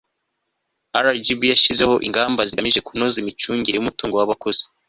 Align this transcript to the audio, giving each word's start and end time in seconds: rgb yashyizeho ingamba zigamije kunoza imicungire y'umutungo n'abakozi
rgb 1.03 1.41
yashyizeho 1.53 1.95
ingamba 2.07 2.41
zigamije 2.49 2.79
kunoza 2.87 3.15
imicungire 3.19 3.75
y'umutungo 3.77 4.15
n'abakozi 4.17 4.63